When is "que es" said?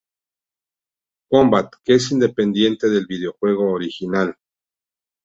1.83-2.11